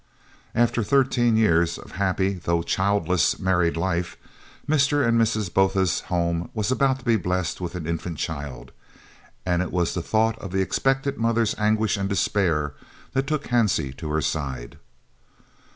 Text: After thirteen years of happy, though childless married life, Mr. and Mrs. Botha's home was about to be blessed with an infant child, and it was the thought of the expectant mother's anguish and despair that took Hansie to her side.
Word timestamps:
After 0.55 0.81
thirteen 0.83 1.37
years 1.37 1.77
of 1.77 1.91
happy, 1.91 2.33
though 2.43 2.63
childless 2.63 3.37
married 3.37 3.77
life, 3.77 4.17
Mr. 4.67 5.07
and 5.07 5.21
Mrs. 5.21 5.53
Botha's 5.53 5.99
home 5.99 6.49
was 6.55 6.71
about 6.71 6.97
to 6.97 7.05
be 7.05 7.17
blessed 7.17 7.61
with 7.61 7.75
an 7.75 7.85
infant 7.85 8.17
child, 8.17 8.71
and 9.45 9.61
it 9.61 9.71
was 9.71 9.93
the 9.93 10.01
thought 10.01 10.39
of 10.39 10.51
the 10.51 10.61
expectant 10.61 11.19
mother's 11.19 11.53
anguish 11.59 11.97
and 11.97 12.09
despair 12.09 12.73
that 13.13 13.27
took 13.27 13.49
Hansie 13.49 13.95
to 13.97 14.09
her 14.09 14.21
side. 14.21 14.79